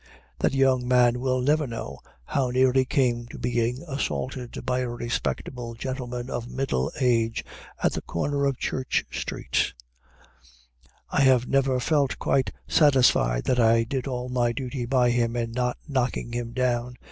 [0.39, 4.89] That young man will never know how near he came to being assaulted by a
[4.89, 7.45] respectable gentleman of middle age,
[7.83, 9.75] at the corner of Church Street.
[11.11, 15.51] I have never felt quite satisfied that I did all my duty by him in
[15.51, 16.95] not knocking him down.